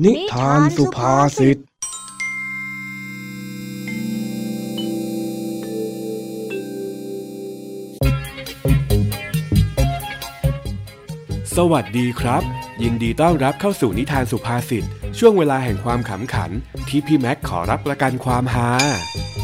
[0.00, 1.60] นิทานสุภาษิต ส
[11.72, 12.42] วัสดีครับ
[12.82, 14.84] ยินดีต้อนรับเข้าสู่นิทานสุภาษิต
[15.18, 16.50] ช่วงเวลาแห่งความขำขัน
[16.88, 18.70] ที่พี่แม็กขอรับประกันความฮา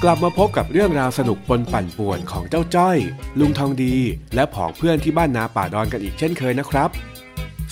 [0.03, 2.97] กลับมาพบกับเรื่องราวสนุกปนปั่นป่วนของเจ้าจ้อย
[3.39, 3.95] ลุงทองดี
[4.35, 6.91] และผองเพื่อนที่บ้านนาป่าดอนกันอีกเช่นเคยนะครับ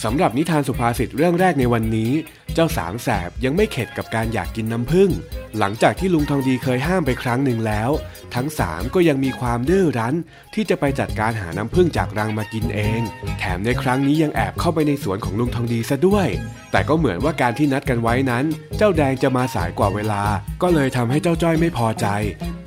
[0.05, 2.13] สำหรับนิทานสุภาษิตเรื่องแรกในวันนี้
[2.55, 5.11] เจ้าสามแสบยังไม่เข็ดกับการอยากกินน้ำผึ้ง
[5.59, 7.91] หลังจากที่ลุงทองดีเคยห้ามไปครั้งหนึ่งแล้ว
[8.35, 10.15] ทั้งสามก็ยังมีความดื้อรั้น
[10.55, 13.01] ที่จะไปจัดการหาน้ำผึ้งจากรังมากินเอง
[13.39, 16.29] แถมในครั้งนี้ยังแอบเข้าไปในสวนของลุงทองดีซะด้วย
[16.73, 18.45] แต่ก็เหมือนว่าการที่นัดกันไว้นั้น
[18.77, 20.23] เจ้าแดงจะมาสายกว่าเวลา
[20.63, 22.07] ก็เลยทำให้เจ้าจ้อยไม่พอใจ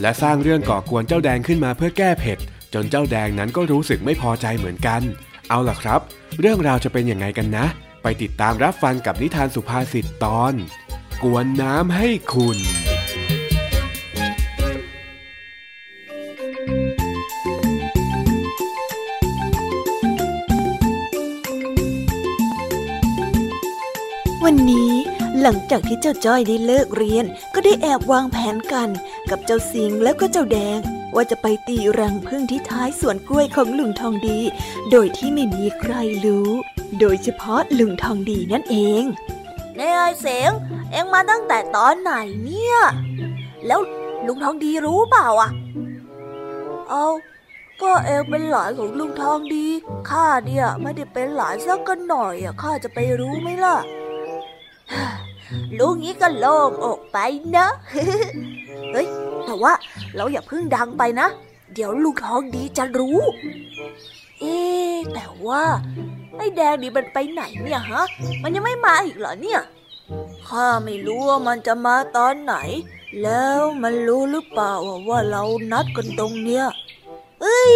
[0.02, 2.38] และสร้างเรื่องก่อกวนเจ้าแดงขึ้นมาเพื่อแก้เผ็ด
[2.74, 5.04] จนเจ้าแดงนั้นก็รู้สึกไม่พอใจเหมือนกัน
[5.50, 6.02] เอาล่ะครับ
[6.40, 7.66] เรื่องราวจะเป็นยังไงกันนะ
[8.04, 10.54] ไปติดตามรับฟังกับนิทานสุภาษิตตอน
[11.24, 12.58] กวนน้ำให้คุณ
[24.46, 24.94] วันนี้
[25.42, 28.90] หลังจากที่เจ้าจ้อยได้เลิกเรียนก็ได้แอบวางแผนกัน
[29.30, 30.80] กับเจ้าสิงแล้วก็เจ้าแดง
[31.22, 34.40] ว่าจะไปตีรังพึ่งที่ท้ายสวนกล้วยของลุงทองดี
[34.92, 35.94] โดยที่ไม่มีใคร
[36.26, 36.50] รู้
[37.00, 39.04] โดยเฉพาะลุงทองดีนั่นเอง
[39.78, 40.52] นายไอเสง
[40.92, 42.12] เอ็งมาตั้งแต่ตอนไหน
[42.44, 42.78] เนี่ย
[43.68, 43.80] แล้ว
[44.28, 45.50] ลุงทองดีรู้เปล่าอะ
[46.90, 47.06] เอา
[47.82, 49.66] ก็เอ็งเป็นหลานของลุงทองดี
[50.10, 53.78] ข้าเนี่ยไม่ได้เป็นหลานสักกันหน่อยอะข้าจะไปรู้ไหมล่ะ
[55.78, 57.18] รู้งี้ก็โล่งอกไป
[57.58, 57.68] นะ
[58.94, 59.08] เฮ้ย
[59.50, 59.76] แต่ว่า
[60.16, 61.28] เราอย่าเพิ่งดังไปนะ
[61.74, 63.20] เดี๋ยวลุงทองดีจะรู้
[64.40, 64.58] เอ๊
[65.14, 65.64] แต่ว่า
[66.38, 68.06] ไอ้แดงนี่มันไปไหนเนี่ยฮะ
[68.44, 69.62] มันยังไม่มาอีกเหรอเนี่ย
[70.48, 72.56] ข้าไม่รู้ว่ามันจะมาตอนไหน
[73.24, 74.74] แล้วมันรู้หรือเปล่า
[75.10, 76.66] ว่าเรานัดกันตรงเนี้ย
[77.42, 77.76] เอ้ย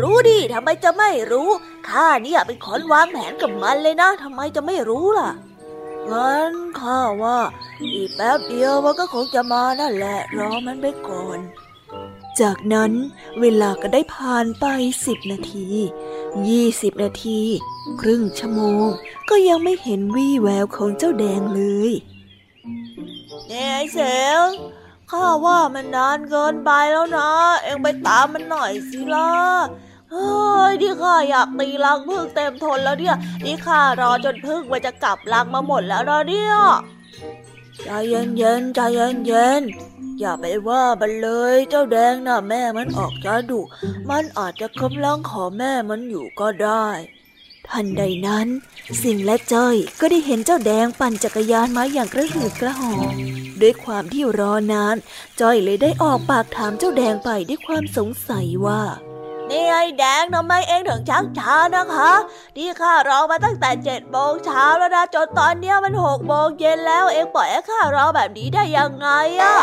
[0.00, 1.48] รู้ดิทำไมจะไม่รู้
[1.88, 5.30] ข้าเนี่ยเป็นคนวางแผนกับมันเลยนะทำไมจะไม่รู้ล่ะ
[6.10, 7.38] งั้นข้าว่า
[7.94, 11.38] อีกแป๊บเดียวมันก็คงจะมานั่นแหละรอมันไปก่อน
[12.40, 12.92] จากนั้น
[13.40, 14.66] เวลาก็ได้ผ่านไป
[15.06, 15.68] สิบนาที
[16.48, 17.40] ยี่สิบนาที
[18.00, 18.86] ครึ่งชั่วโมง
[19.30, 21.92] ก็ยังไม่เห็นวี่แววของเจ้าแดงเลย
[23.48, 24.00] เนี่ยไอ้เส
[24.44, 24.46] ง
[25.10, 27.30] ข้าว่ามันนานเกินไปแล้วนะ
[27.62, 29.30] เอ็งไปตามมันหน่อยสิล่ะ
[30.12, 30.32] เฮ้
[30.70, 36.54] ยที่ข้าอยากตีรังพึ่งเต็มทนแล้วเนี่ยที่ข้ารอจนพึ่งมันจะกลับรังมาหมดแล้วนะเนี่ย
[37.84, 38.80] ใจเย็นๆใจ
[39.26, 43.60] เย็นๆอย่าไปว่ามันเลยเจ้าแดงน่ะแม่มันออกจะดุ
[44.10, 46.86] มันอาจจะกำลังขอแม่มันอยู่ก็ได้
[47.68, 48.48] ทันใดนั้น
[49.02, 53.12] สิงและจ้อยก็ได้เห็นเจ้าแดงปั่นจักรยานมาอย่างกระหืดกระหอบ
[53.60, 54.96] ด้วยความที่รอนาน
[55.40, 58.82] จ้อยเลยได้ออกปากถามเจ้าแดงไปด้วยความสงสัยว่า
[59.50, 62.12] นี่ไอ้แดงทำไมเองถึงชักช้านะคะ
[62.56, 69.08] ที่ข้ารอมาตั้งแต่เจ็ดโมงเช้าแล้วนะจนตอนเนี้ยมันหกโมงเย็นแล้วเองปล่อยให้ข้ารอแบบนี้ได้ยังไง
[69.40, 69.54] อะ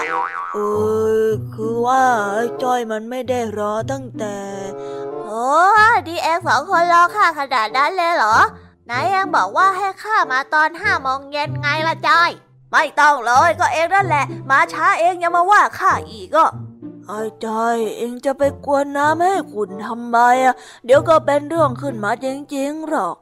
[0.53, 0.57] เอ
[1.25, 2.03] อคือว่า
[2.63, 4.37] จ้อยมันไม่ได้รอตั้งแต่
[5.25, 5.47] โอ้
[6.07, 8.37] ดีเองสองคนรอข้าขนาดนั้นเลยเหรอ
[8.85, 12.31] ไหนเองบอกว่าให้ข้ามาตอนห้าโมงเย็นไงล่ะจ้อย
[12.71, 16.45] ไม่ต้องเลยก็เองนั่นแหละ มาช้าเองยังมาว่าข้าอีกก็
[17.11, 17.47] ไอ้ใจ
[17.97, 20.55] เองจะไปกวนน้ำให้ขุนทำไมอะ
[20.85, 23.15] เดี๋ยวก็เป็นเรื่องขึ้นมาจริงๆหรอก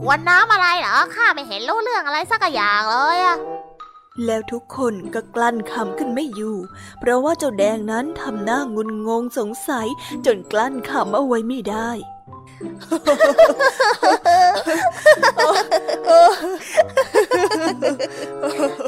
[0.00, 3.36] กวนน้ำอะไรเหรอข้าไม่เห็นรู้เรื่องอะไรสักอย่างเลยอะ
[4.24, 6.56] แล้วทุกคนก็กลั้นคำขึ้นไม่อยู่
[7.00, 9.88] เพราะว่าเจ้าแดงนั้นทำหน้างุนงงสงสัย
[10.26, 11.90] จนกลั้นคำเอาไว้ไม่ได้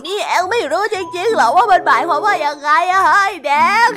[0.04, 3.50] นี่เอ็งไม่รู้จริงๆหรอว่ามันหมายความว่ายังไงอะไอ้แด
[3.86, 3.88] ง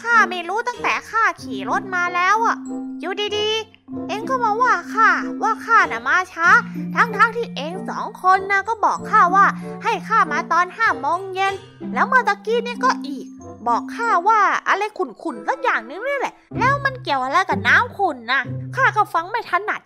[0.00, 2.56] ข้าไม่รู้ตั้งแต่ข้าขี่รถมาแล้วอะ
[3.00, 5.08] อยู่ดีๆ เอ็งก็มาว่าข้า
[5.42, 6.48] ว่าข้าน่ะมาช้า
[6.94, 9.46] ทั้งๆทที่เอ็งสองคนนะก็บอกข้าว่า
[9.84, 11.54] ให้ข้ามาตอนห้าโมงเย็น
[11.94, 13.18] แล้วเมื่อตะกี้นี่ก็อี
[13.68, 18.42] บอกข้าว่าอะไรขุนๆสักอย่างนึงนี่แหละ แล้วมันเกี่ยวอะไรกับน้ำขุนนะ
[18.76, 19.80] ข้าก็ฟังไม่ถนัด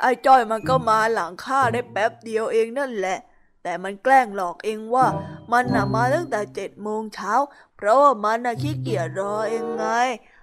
[0.00, 3.18] ไอ้จ้อยมันก็มาหลังข้าได้แป๊บเดียวเองนั่นแหละ
[3.62, 5.06] แต่มันแกล้งหลอกเองว่า
[5.52, 7.32] มันน่ะมาตั้งแต่เจ็ดโมงเช้า
[7.76, 9.86] เพราะว่ามันน่ะขี้เกียจรอเองไง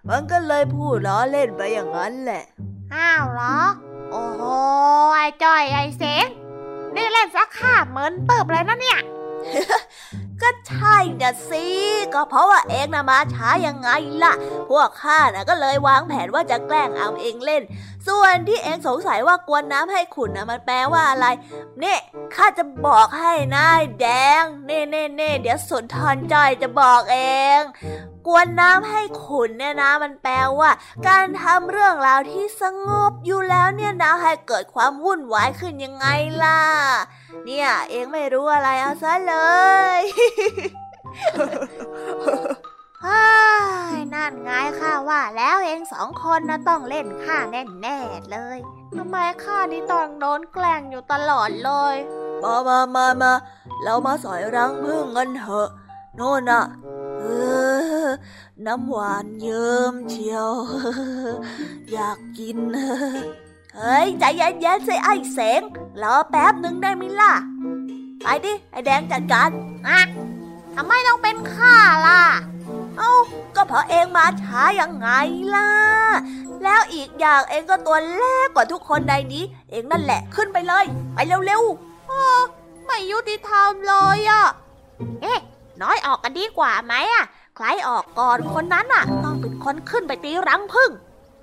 [0.10, 2.44] มันก็เลยพูดล้อเล่นไปอย่างนั้นแหละ
[2.94, 3.58] อ้าวเหรอ
[4.12, 4.44] โอ้โห
[5.16, 6.26] ไอ้จ้อยไอ้เสง
[6.96, 9.00] นี่เล่นซักข้าเหมือนเติบเลยนะเนี่ย
[10.42, 11.66] ก็ใช่นะสิ
[12.14, 13.90] ก็เพราะว่าเองนะมาช้ายังไง
[14.24, 14.34] ล่ะ
[14.70, 17.64] พวกข้านะก็เลยวางแผนว่าจะแกล้งเอาเองเล่น
[18.08, 21.28] ส่วนที่เองสงสัยว่ากวนน้ำให้ขุนนะมันแปลว่าอะไร
[21.80, 22.00] เนี่ย
[22.36, 24.08] ข้าจะบอกให้นายแด
[24.42, 27.20] ง เน่เน่เน่เดี๋ยวสุนทรจอยจะบอกเอ
[27.60, 27.62] ง
[28.28, 30.72] กวนน้ำให้ขุนเนี่ยนะ มันแปลว่า
[31.08, 36.06] การทำเรื่องราวที่สงบอยู่แล้วเนี่ยนะให้เกิดความวุ่นวายขึ้นยังไง
[36.44, 36.62] ล่ะ
[37.46, 39.36] เนี่ย เองไม่รู้อะไรเอาซะเล
[40.00, 40.02] ย
[43.06, 43.22] ฮ้
[43.94, 48.58] ยนั่นไงข้าว่า แล้วเองสองคนนะต้องเล่นข้าแน่ๆเลย
[48.96, 51.96] ทำไมข้านี่ต้องโดนแกล้งอยู่ตลอดเลย
[52.44, 53.34] มามามามา
[53.84, 55.70] เรามาสอยรังพึ่งกันเถอะ
[56.16, 56.81] โน่นอะเออ
[58.66, 60.52] น้ำหวานเยิ้มเชียว
[61.92, 62.58] อยากกิน
[63.76, 65.62] เฮ้ย ใจเย็นๆสิไอ้เสง
[66.02, 67.34] รอแป๊บหนึ่งได้ไหมล่ะ
[68.24, 69.50] ไปดิ ไอ้แดงจัดการ
[69.88, 70.00] อะ
[70.76, 71.76] ทำไมต้องเป็นข้า
[72.08, 72.22] ล่ะ
[72.98, 73.12] เอ้า
[73.56, 75.10] ก็เพราะเองมาช้ายังไง
[75.56, 75.70] ล่ะ
[76.64, 84.44] แล้วอีกอย่างเองก็ตัวเล็กกว่าทุกคนในนี้ เองนั่นแหละขึ้นไปเลย ไปเร็วๆไม่ยุติธรรมเลยอะ
[85.22, 85.40] เอ๊ะ
[85.82, 90.92] น้อยออกกันดีกว่าไหมอะใครออกก่อนคนนั้นอะ ต้องเป็นคนขึ้นไปตีรังพึ่ง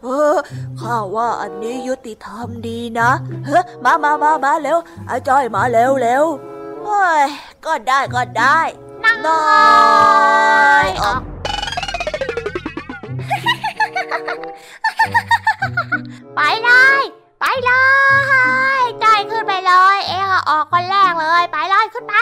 [0.02, 0.36] เออ
[0.80, 3.10] ข้าว่าอันนี้ยุติธรรมดีนะ
[3.46, 6.24] เฮ้มามามามาเร็วไอ้จ้อยมาเร็วเร็ว
[6.82, 7.24] เฮ้ย
[7.64, 8.58] ก็ได้ก็ได้
[9.04, 9.42] นั่งน้อ
[10.84, 11.20] ยออก
[16.36, 17.02] ไปเลย
[17.40, 17.72] ไปเล
[18.80, 22.14] ยจ้อยขึ้นไปเลย เอ็งออกคนแรกเลย ไปเลยขึ้นไป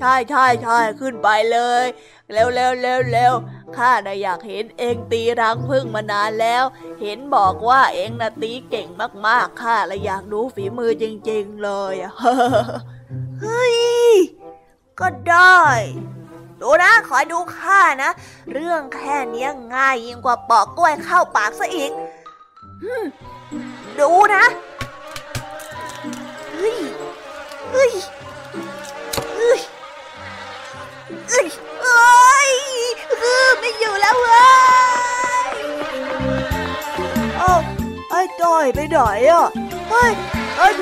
[0.00, 1.84] ใช่ใช่ใช่ขึ้นไปเลย
[2.32, 3.34] เร็วเร็วเร็วเร็ว
[3.76, 6.64] ข้าน่ะอยากเห็นเองตีรังพึ่งมานานแล้ว
[7.00, 8.88] เห็นบอกว่าเองน่ะตีเก่ง
[9.26, 11.94] มากๆข้าเลยอยากดูฝีมือจริง ๆ เลย
[13.40, 13.76] เฮ้ย
[15.00, 15.60] ก็ได้
[16.60, 18.10] ดูนะคอยดูข้านะ
[18.52, 21.92] เรื่องแค่นี้ง่ายยิ่งกว่าปอกกล้วยเข้าปากซะอีก
[24.00, 24.44] ดูนะ
[26.50, 26.76] เฮ้ย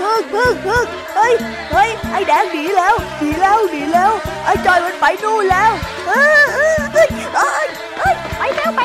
[0.01, 0.85] พึ่งพึ่งพึ่ง
[1.17, 1.33] เฮ้ย
[1.73, 4.13] เฮ้ยไอ้แดงหนีแล้วหนีแล้วหนีแล้ว
[4.45, 5.73] ไอ้จอยมันไปนู่นแล้ว
[6.07, 7.09] เฮ้ยเฮ้ยเฮ้ย
[7.99, 8.81] เฮ้ยไปเร็วไป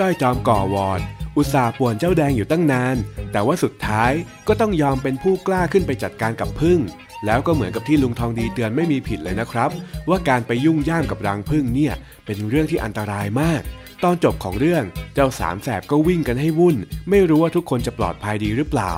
[0.00, 1.00] จ้อยจอมก่อวอด
[1.36, 2.96] อุตส่าห์ป่วนเจ้าแดงอยู่ตั้งนาน
[3.32, 4.12] แต่ว่าสุดท้าย
[4.48, 6.78] ก็ต้องยอมเป็นผู้กล้าขึ้นไปจัดการกับพึ่ง
[7.26, 9.70] แล้วก็เหมือนกับที่ลุงทองดีเตือนไม่มีผิดเลยนะครับ
[10.08, 11.94] ว่าการไปยุ่งย่ามกับรังพึ่งเนี่ย
[12.24, 13.62] เป็นเรื่องที่อันตรายมาก
[14.04, 14.84] ตอนจบของเรื่อง
[15.14, 16.76] เจ้าสามแสบก็วิ่งกันให้วุ่น
[17.10, 18.92] ไม่รู้ว่าทุกคนจะปลอดภัยดีหรือเปล่า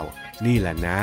[0.47, 1.01] นี่แหละนะ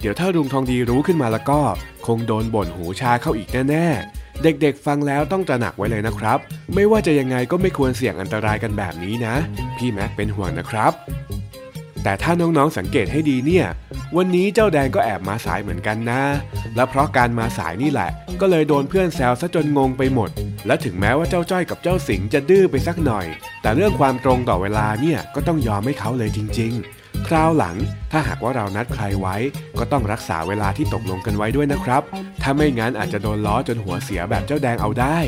[0.00, 1.60] เดี๋ยวถ้าลุงทองดีรู้ขึ้นมาแล้วก็
[2.06, 6.38] คงโดนบ่นหูชาเข้าอีกแน่ๆ เด็กๆ ฟังแล้วต้องตระหนักไว้เลยนะครับ
[6.74, 9.34] ไม่ว่าจะยังไงก็ไม่ควรเสี่ยงอันตรายกันแบบนี้นะ
[9.76, 10.92] พี่แม็กเป็นห่วงนะครับ
[12.02, 13.66] แต่ถ้าน้องๆสังเกตให้ดีเนี่ย
[14.16, 16.22] วันนี้เจ้าแดงก็แอบมาสายเหมือนกันนะ
[16.76, 20.30] และเพราะการมาสายนี่แหละ ก็เลยโดนเพื่อนแซวซะจนงงไปหมด
[20.66, 23.26] และถึงแม้ว่าเจ้าจ้อยกับเจ้าสิงจะดื้อไปสักหน่อย
[23.62, 27.76] แต่เรื่องความตรงต่อเวลาเนี่ยก็ต้องยอมให้เขาเลยจริง ๆ คราวหลัง
[28.12, 29.36] ถ้าหากว่าเรานัดใครไว้
[29.78, 32.02] ก็ต้องรักษาเวลาที่ตกลงกันไว้ด้วยนะครับ
[32.42, 35.18] ถ้าไม่งั้นอาจจะโดนล้อจนหัวเสียแบบเจ้าแดงเอาได้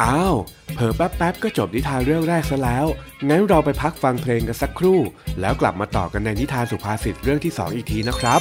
[0.00, 0.34] อ้าว
[0.74, 2.86] เผอแป๊บๆก็จบนิทานเรื่องแรกซะแล้ว
[3.28, 5.00] งั้นเราไปพักฟังเพลงกันสักครู่
[5.40, 8.40] แล้วกลับมาต่อกันในนิทานสุภาษิตเรื่องที่2อีกทีนะครับ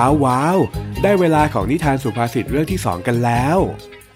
[0.00, 0.58] ว้าวว้าว
[1.02, 3.58] ได้เวลาของนิทานสุภาษิตเรื่องที่สองกันแล้ว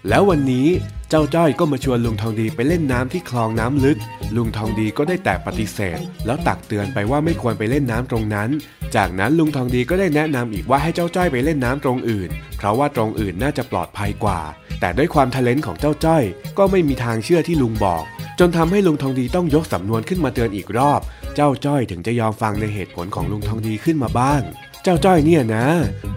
[0.09, 0.67] แล้ววันนี้
[1.09, 3.97] เจ้าจ้อยก็มาชวนลุงทองดีไปเล่นน้ำที่คลองน้ำลึก
[4.35, 8.49] ลุงทองดีก็ได้แต่ปฏิเสธ แล้วตักเตือนไปว่าไม่ควรไปเล่นน้ำตรงนั้น
[8.95, 14.39] จากนั้นลุงทองดีก็ได้แนะนำอีกว่าให้เจ้าจ้อยไปเล่นน้ำตรงอื่น เพราะว่าตรงอื่นน่าจะปลอดภัยกว่า
[14.79, 16.23] แต่ด้วยความทะเลนของเจ้าจ้อย
[16.57, 18.03] ก็ไม่มีทางเชื่อที่ลุงบอก
[18.39, 21.01] จนทำให้ลุงทองดีต้องยกสำนวนขึ้นมาเตือนอีกรอบ
[21.35, 24.41] เจ้าจ้อยถึงจะยอมฟังในเหตุผลของลุงทองดีขึ้นมาบ้าง
[24.87, 25.65] เจ้าจ้อยเนี่ยนะ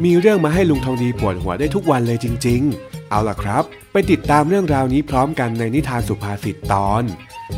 [0.04, 7.04] มีเรื่องมาให้ลุงทองดีปวดหัวได้ทุกวันเลยจริง ๆ เอาล่ะครับ ไปติดตามเรื่องราวนี้พร้อมกันในนิทานสุภาษิตตอน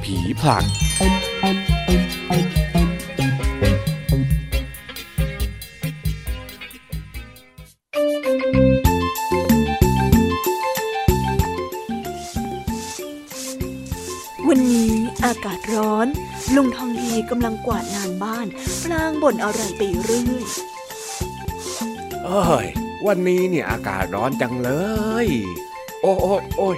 [0.02, 0.64] ผีผลัก
[14.49, 14.93] วันนี้
[15.25, 16.07] อากาศร้อน
[16.55, 18.47] ลุงทองดีกำลังกวาดลานบ้าน
[18.85, 20.47] พลางบ่นอะไรไปเรื่อย
[22.32, 22.66] อ้ย
[23.06, 24.70] วันนี้เนี่ยอากาศร้อนจังเล
[25.25, 25.26] ย
[26.02, 26.76] โอ้โอ้โอ้ย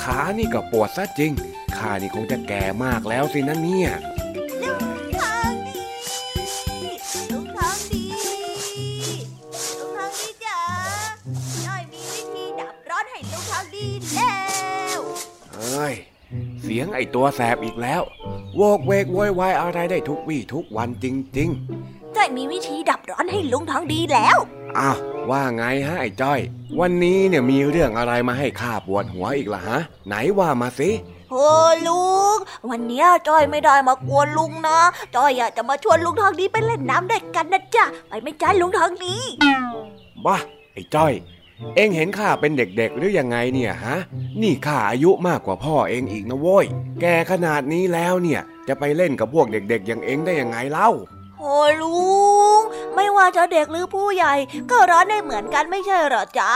[0.00, 1.32] ขานี่ก็ปวดซะจริง
[1.76, 3.90] ข้านี่คงจะแก่มากแล้วสินะเนี่ย
[4.62, 5.80] ลุงทางดี
[7.32, 8.04] ลุงทางดี
[9.78, 10.60] ลุงทางดีจ๋า
[11.66, 14.38] น้อยมีวิธีดับร้อนให้ลุงทางดีแล้
[14.96, 14.98] ว
[15.54, 15.94] เอ้ย
[16.62, 18.02] เสียงไอตัวแสบอีกแล้ว
[18.56, 21.06] โวกเวกโวยวายอะไรได้ทุกวี่ทุกวันจ
[21.38, 24.38] ริงๆจ้อยมีวิธีดับร้อนให้ลุงทองดีแล้ว
[24.78, 24.98] อ้าว
[25.30, 26.40] ว่าไงฮะไอ้จ้อย
[26.80, 30.90] วันนี้เนี่ยมีเรื่องอะไรมาให้ข้าปวดหัวอีกล่ะฮะ ไหนว่ามาสิ
[31.30, 31.48] โอ้
[31.86, 32.04] ลุ
[32.34, 32.36] ง
[32.70, 34.78] วันนี้จ้อยไม่ได้มากวนลุงนะ
[35.16, 39.16] จ้อยอยากจะมาชวนลุงทองดีไปเล่นน้ำด้วยกันนะจ๊ะไปไม่จ้าลุงทองดี
[40.26, 40.36] บ้า
[40.72, 41.12] ไอ้จ้อย
[41.76, 43.96] เอ็งเห็นข้าเป็นเด็กๆหรือยังไงเนี่ยฮะ
[44.42, 46.66] นี่ข้าอายุมากกว่าพ่อเองอีกนะโว้ย
[47.00, 50.88] แกขนาดนี้แล้วเนี่ย จะไปเล่นกับพวกเด็กๆอย่างเอ็งได้ยังไงเล่า
[51.38, 51.96] โอ้ลุ
[52.34, 52.35] ง
[52.96, 54.34] ไม่ว่าจะเด็กหรือผู้ใหญ่
[54.70, 56.50] ก็ร้อนได้เหมือนกันไม่ใช่หรอจ๊ะ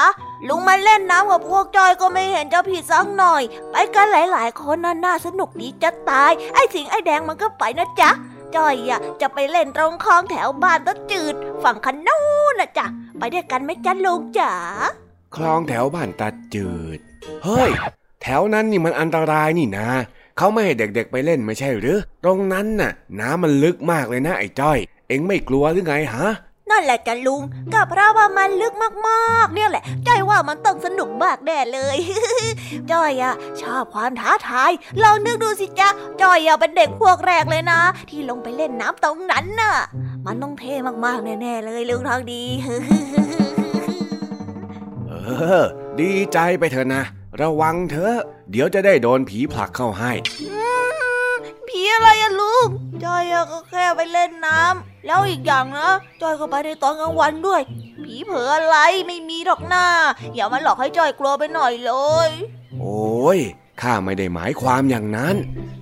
[0.49, 8.11] ลุงมาเล่นน้ำกับพวกจอยก็ไม่เห็นจะผิดสักหน่อย ไปกันหลาย ๆ คนน่าน่าสนุกดีจะตาย ไอ้สิงไอ้แดงมันก็ไปนะจ๊ะ
[8.57, 12.87] จอยอะจะไปเล่นตรงคลองแถวบ้านต้นจืด ฝั่งคันนู้นนะจ๊ะ
[13.19, 14.53] ไปด้วยกันไหมจ๊ะลุงจ๋า
[15.37, 16.99] คลองแถวบ้านตาจืด
[17.45, 17.71] เฮ้ย
[18.23, 19.89] แถวนั้นนี่มันอันตรายนี่นะ
[20.39, 24.79] เขาไม่ให้เด็กๆไปเล่นไม่ใช่หรือ ตรงนั้นน่ะ น้ำมันลึกมากเลยนะไอ้จ้อย
[25.11, 26.29] เอ็งไม่กลัวหรือไงฮะ
[26.71, 28.75] นั่นแหละจ้ะลุงก็เพราะว่ามันลึก
[29.09, 31.99] มากๆ เนี่ยแหละจ้อยว่ามันต้องสนุกมากแน่เลย
[32.91, 34.71] จ้อยอะชอบความท้าทาย
[35.03, 35.89] ลองนึกดูสิจ้ะ
[36.23, 39.75] จ้อยอะเป็นเด็กพวกแรกเลยนะ ที่ลงไปเล่นน้ำตรงนั้นน่ะ
[40.27, 40.75] มันต้องเท่
[41.05, 42.45] มากๆแน่ๆเลยลุงทองดี
[45.09, 45.13] เอ
[45.61, 45.65] อ
[46.01, 47.03] ดีใจไปเถอะนะ
[47.41, 48.17] ระวังเถอะ
[48.51, 50.13] เดี๋ยวจะได้โดนผีผลักเข้าให้
[51.69, 52.67] ผีอะไรอะลุง
[53.05, 55.89] จอยก็แค่ไปเล่นน้ำ แล้วอีกอย่างนะ
[56.23, 57.61] จอยก็ไปในตอนกลางวันด้วย
[58.05, 58.77] ผีเผลออะไร
[59.07, 59.87] ไม่มีหรอกหน้า
[60.35, 61.93] อย่ามาหลอกให้จอยกลัวไปหน่อยเล
[62.29, 62.31] ย
[62.79, 63.39] โอ้ย
[63.81, 65.37] ข้าไม่ได้หมายความอย่างนั้น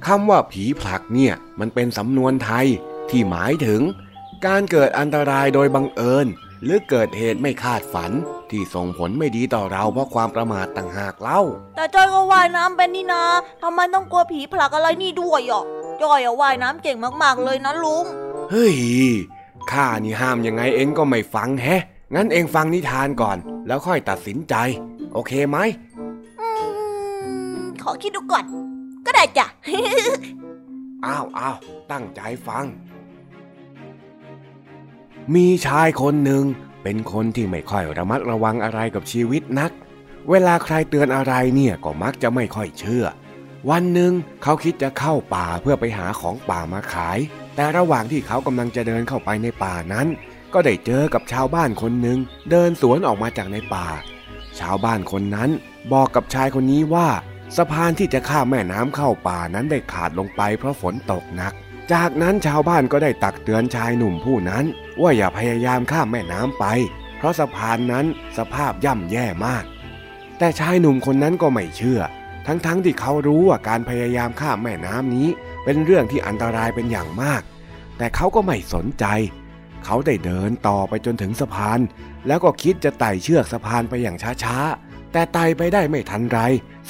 [0.06, 2.66] คำว่าผีผลักเนี่ย มันเป็นสำนวนไทย
[3.10, 3.82] ที่หมายถึง
[4.46, 6.26] การเกิดอันตรายโดยบังเอิญ
[6.62, 8.12] หรือเกิดเหตุไม่คาดฝัน
[8.50, 11.40] ที่ส่งผลไม่ดีต่อเราเพราะความประมาทต่างหากเล่า
[11.76, 13.22] แต่จอยก็ว่ายน้ำเป็นนี่นา
[13.62, 15.64] ทำไมต้องกลัวผีผลักอะไรนี่ด้วยอะ
[16.02, 18.04] จอยอะว่ายน้ำเก่งมากๆเลยนะลุง
[18.50, 18.76] เฮ้ย
[19.70, 21.82] ข้านี่ห้ามยังไงเองก็ไม่ฟังแฮะ
[22.14, 24.54] งั้นเองฟังนิทานก่อน แล้วค่อยตัดสินใจ
[25.12, 25.58] โอเคไหม
[27.82, 28.44] ขอคิดดูก่อน
[29.06, 29.46] ก็ได้จ้ะ
[31.06, 31.56] อ้าวอ้าว
[31.92, 32.64] ตั้งใจฟัง
[35.34, 36.44] มีชายคนหนึ่ง
[36.82, 39.70] เป็นคนที่ไม่ค่อยระมัดระวังอะไรกับชีวิตนัก
[40.30, 43.04] เวลาใครเตือนอะไรเนี่ยก็มักจะไม่ค่อยเชื่อ
[43.70, 47.18] วันหนึ่งเขาคิดจะเข้าป่าเพื่อไปหาของป่ามาขาย
[47.54, 50.06] แต่ระหว่างที่เขากำลังจะเดินเข้าไปในป่านั้น
[50.54, 52.18] ก็ได้เจอกับชาวบ้านคนหนึ่ง
[52.50, 53.86] เดินสวนออกมาจากในป่า
[54.58, 55.50] ชาวบ้านคนนั้น
[55.92, 57.08] บอกกับชายคนนี้ว่า
[57.56, 61.52] สะพานที่จะข้ามแม่น้ำเข้าป่านั้นได้ขาดลงไปเพราะฝนตกหนัก
[61.92, 64.64] จากนั้นชาวบ้านก็ได้ตักเตือนชายหนุ่มผู้นั้น
[65.02, 66.64] ว่าอย่าพยายามข้ามแม่น้ำไป
[67.16, 68.06] เพราะสะพานนั้น
[68.38, 69.64] สภาพย่ำแย่มาก
[70.38, 72.00] แต่ชายหนุ่มคนนั้นก็ไม่เชื่อ
[72.48, 75.28] ทั้งๆทที่เขารู้ว่าการพยายามข้ามแม่น้ำนี้
[75.64, 77.42] เป็นเรื่องที่อันตรายเป็นอย่างมาก
[77.98, 79.04] แต่เขาก็ไม่สนใจ
[79.84, 81.78] เขาได้เดินต่อไปจนถึงสะพาน
[82.26, 86.40] แล้วก็คิดจะไต่เชือกสะพานไปอย่างช้าๆ แต่ไต่ไปได้ไม่ทันไร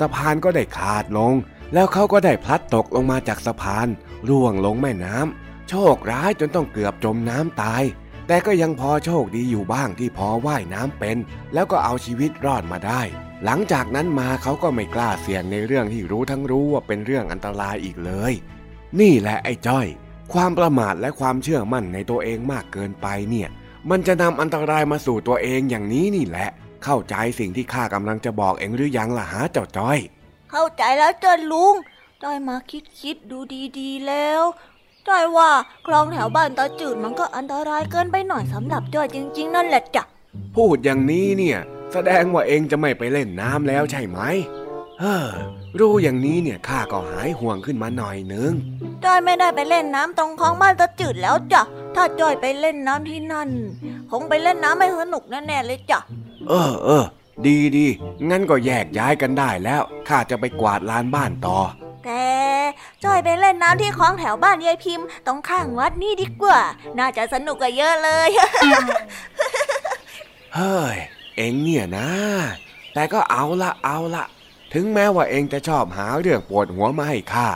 [0.00, 1.34] สะพานก็ได้ขาดลง
[1.74, 3.86] แล้วเขาก็ได้พลัดตกลงมาจากสะพาน
[4.28, 7.82] ร่วงลงแม่น้ำโชคร้ายจนต้องเกือบจมน้ำตาย
[8.28, 11.16] แต่ก็ยังพอโชคดีอยู่บ้างที่พอว่ายน้ำเป็น
[11.54, 13.02] แล้วก็เอาชีวิตรอดมาได้
[13.44, 18.32] หลังจากนั้นมาเขาก็ไม่กล้าเสี่ยงในเรื่องที่รู้ทั้งรู้ว่าเป็นเรื่องอันตรายอีกเลย
[19.00, 19.86] นี่แหละไอ้จ้อย
[20.32, 23.48] ความประมาทและความเชื่อมั่นในตัวเองมากเกินไปเนี่ย
[23.90, 26.48] มันจะนำอันตรายมาสู่ตัวเองอย่างนี้นี่แหละ
[26.84, 29.98] เข้าใจสิ่งที่ข้ากำลังจะบอกเองหรือยังล่ะฮะเจ้าจ้อย
[30.50, 31.74] เข้าใจแล้วจ้ะลุง
[32.22, 33.38] จ้อยมาคิดคิดดู
[33.78, 34.42] ดีๆแล้ว
[35.08, 35.50] จ้อยว่า
[35.86, 40.04] คลองแถวบ้านตาจืดมันก็อันตรายเกินไปหน่อยสำหรับจ้อยจริง ๆ นั่นแหละจ้ะ
[40.56, 41.58] พูดอย่างนี้เนี่ย
[41.92, 44.20] แสดงว่าเองจะไม่ไปเล่นน้ำแล้วใช่ไหม
[45.00, 45.26] เฮ้อ
[45.78, 48.52] รู้อย่างนี้เนี่ยข้าก็หายห่วงขึ้นมาหน่อยนึง
[49.04, 51.62] จ้อยไม่ได้ไปเล่นน้ำตรงคลองบ้านตาจืดแล้วจ้ะ
[51.94, 53.50] ถ้าจ้อยไปเล่นน้ำที่นั่น
[54.10, 56.00] คงไปเล่นน้ำไม่สนุกแน่ๆเลยจ้ะ
[56.48, 57.04] เออเออ
[57.46, 57.86] ดีดี
[58.30, 61.58] งั้นก็แยกย้ายกันได้แล้วข้าจะไปกวาดลานบ้านต่อ
[62.04, 62.26] แต่
[63.04, 66.60] จ้อยไปเล่นน้ำที่คลองแถวบ้านยายพิมพ์ตรงข้างวัดนี่ดีกว่า
[66.98, 68.30] น่าจะสนุกกว่าเยอะเลย
[70.54, 70.96] เฮ้ย
[71.36, 72.08] เองเนี่ยนะ
[72.94, 74.24] แต่ก็เอาละเอาละ
[74.74, 77.48] ถึงแม้ว่าเองจะชอบหาเรื่องปวดหัวมาให้ข้า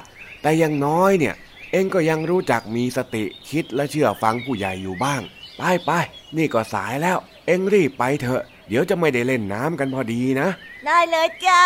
[0.43, 1.35] แต่อยังน้อยเนี่ย
[1.73, 5.21] เองก็ยังรู้จักมีสติคิดและเชื่อฟังผู้ใหญ่อยู่บ้าง
[5.57, 5.91] ไปไป
[6.37, 10.49] นี่ก็สายแล้ว เองรีบไปเถอะ เดี๋ยวจะไม่ได้เล่นน้ำกันพอดีนะ
[10.87, 11.65] ได้เลยจ้า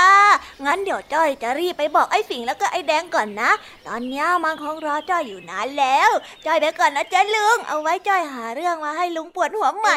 [0.64, 3.50] งั้นเดี๋ยวจ้อยจะรีบไปบอกไอ้สิงแล้วก็ไอ้แดงก่อนนะ
[3.86, 6.10] ตอนเนี้ยมันคงรอจ้อยอยู่นานแล้ว
[6.46, 9.96] จ้อยไปก่อนนะจ๊ะลุง เอาไว้จ้อยหาเรื่องมาให้ลุงปวดหัวใหม่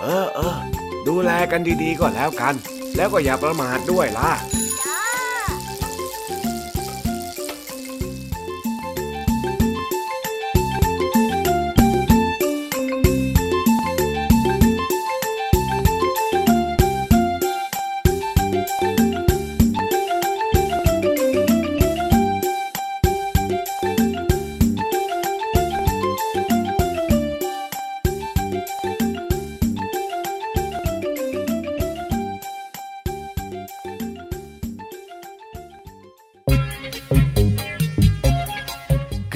[0.00, 0.56] เออเออ
[1.08, 2.54] ดูแลกันดีๆก็แล้วกัน
[2.96, 4.32] แล้วก็อย่าประมาทด้วยล่ะ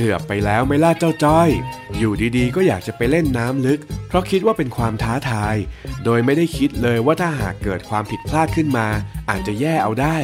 [0.05, 1.49] กือบไปแล้วไม่ล่าเจ้าจ้อย
[1.99, 5.57] อยู่ดีๆ ก็อยากจะไปเล่นน้ำลึก เพราะคิดว่าเป็นความท้าทาย
[6.05, 8.87] โดยไม่ได้คิดเลยว่าถ้าหากเกิดความผิดพลาดขึ้นมา
[9.31, 10.17] อาจจะแย่เอาได้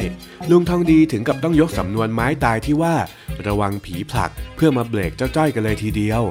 [0.49, 2.95] ลุงทองดีถึงกับต้องยกสำนวนไม้ตายที่ว่า
[3.47, 6.21] ระวังผีผลักเพื่อมาเบรกเจ้าจ้อยกันเลยทีเดียว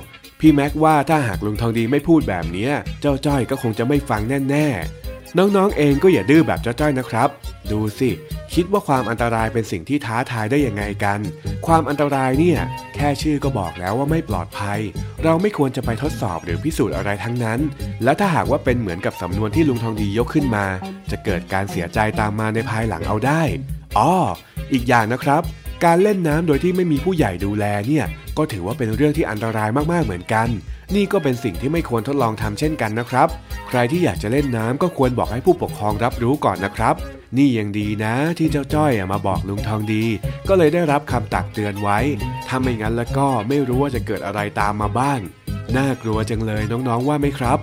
[0.40, 2.68] พี่แม็กว่าถ้าหากลุงทองดีไม่พูดแบบนี้
[3.00, 4.99] เจ้าจ้อยก็คงจะไม่ฟังแน่ๆ
[5.38, 7.28] น้องๆเองก็อย่าดื้อแบบเจ้าจ้อยนะครับ
[7.70, 8.10] ดูสิ
[8.54, 11.20] คิดว่าความอันตรายเป็นสิ่งที่ท้าทายได้ยังไงกัน
[11.66, 12.60] ความอันตรายเนี่ย
[12.94, 14.78] แค่ชื่อก็บอกแล้วว่าไม่ปลอดภัย
[15.24, 17.60] เราไม่ควรจะไปทดสอบหรือพิสูจน์อะไรทั้งนั้น
[18.04, 20.66] และถ้าหากว่าเป็นเหมือนกับสำนวนที่ลุงทองดียกขึ้นมา
[21.10, 23.42] จะเกิดการเสียใจตามมาในภายหลังเอาได้
[23.98, 24.12] อ๋อ
[24.72, 25.42] อีกอย่างนะครับ
[25.84, 28.06] การเล่นน้ำโดยที่ไม่มีผู้ใหญ่ดูแลเนี่ย
[28.38, 30.48] ก็ถือว่าเป็นเรื่องที่อันตรายมากๆเหมือนกัน
[30.94, 33.28] นี่ก็เป็นสิ่งที่ไม่ควรทดลองทำเช่นกันนะครับ
[33.68, 36.94] ใครที่อยากจะเล่นน้ำก็ควรบอกให้ผู้ปกครองรับรู้ก่อนนะครับ
[37.36, 40.04] นี่ยังดีนะที่เจ้าจ้อยมาบอกลุงทองดี
[40.48, 41.98] ก็เลยได้รับคำตักเตือนไว้
[42.48, 45.20] ถ้าไม่งั้นแล้วก็ไม่รู้ว่าจะเกิดอะไรตามมาบ้าง
[45.76, 47.58] น่ากลัวจังเลยน้องๆว่าไหมครับ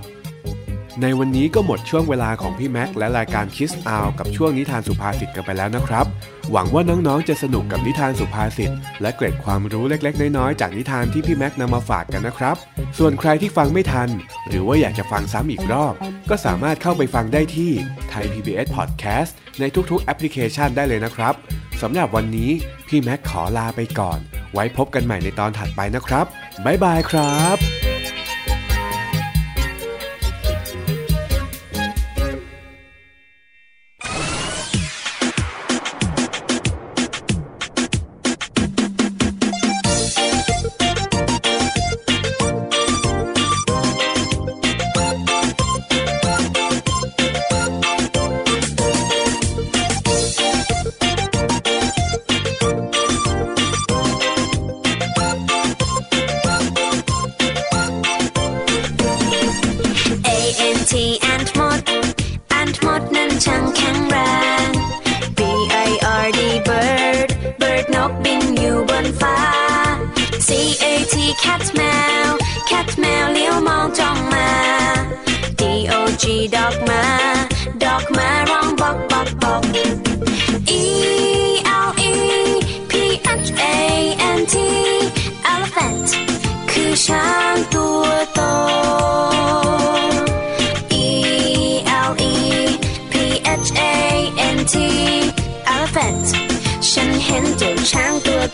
[1.02, 6.06] ในวันนี้ก็หมดช่วงเวลาของพี่แม็กและรายการคิสอาวกับช่วงนิทานสุภาษิตกันไปแล้วนะครับ
[6.52, 12.56] หวังว่าน้องๆจะสนุกกับนิทานสุภาษิตและเกร็ดความรู้เล็กๆ น้อยๆจากนิทานที่พี่แม็กนำมาฝากกันนะครับ
[12.98, 14.10] ส่วนใครที่ฟังไม่ทัน
[14.48, 15.94] หรือว่าอยากจะฟังซ้ำอีกรอบ
[16.30, 17.72] ก็สามารถเข้าไปฟังได้ที่
[18.12, 21.34] Thai PBS Podcast ในทุกๆแอปพลิเคชันได้เลยนะครับ
[21.82, 22.52] สำหรับวันนี้
[22.88, 24.20] พี่แม็กขอลาไปก่อน
[24.54, 26.26] ไว้พบกันใหม่ในตอนถัดไปนะครับ
[26.66, 27.87] บ๊ายบายครับ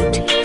[0.00, 0.37] eight.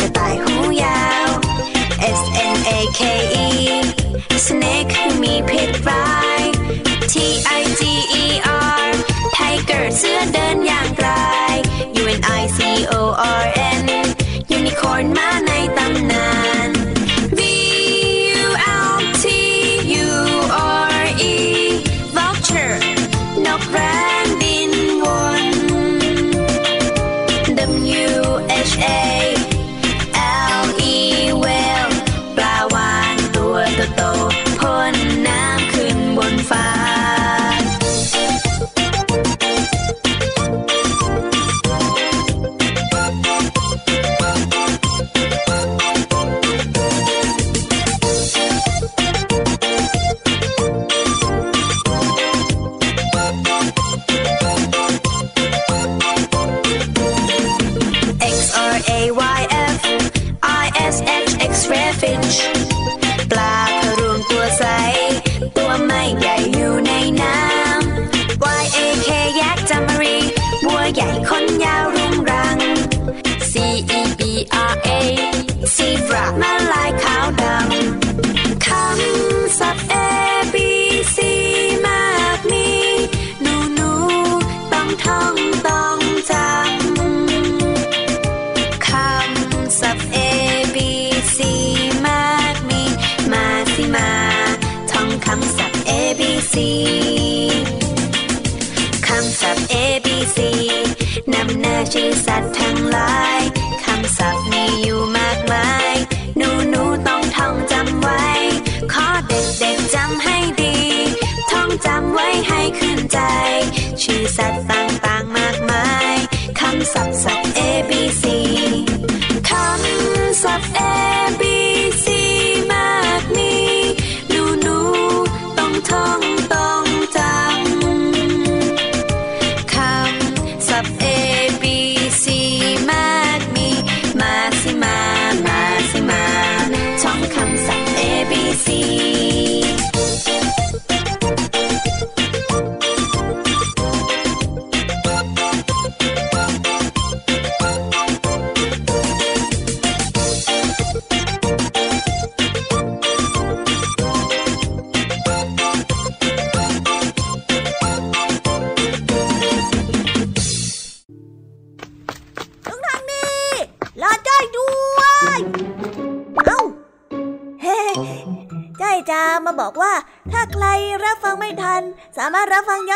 [102.34, 103.43] สัตทั้งหลาย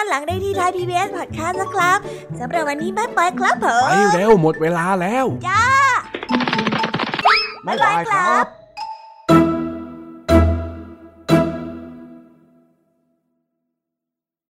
[0.10, 1.98] หลังได้ที่ไทยพีบีเอสพอดแคสต์นะครับ
[2.40, 5.67] สำหรับวันนี้บ๊ายบายครับผมไปเร็วหมดเวลาแล้ว จ้า